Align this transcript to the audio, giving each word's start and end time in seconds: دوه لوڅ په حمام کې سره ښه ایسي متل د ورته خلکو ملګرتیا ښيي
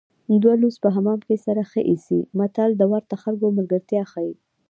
دوه 0.41 0.55
لوڅ 0.61 0.75
په 0.83 0.89
حمام 0.95 1.19
کې 1.27 1.35
سره 1.45 1.61
ښه 1.71 1.81
ایسي 1.89 2.19
متل 2.37 2.69
د 2.77 2.83
ورته 2.93 3.15
خلکو 3.23 3.47
ملګرتیا 3.57 4.03
ښيي 4.11 4.33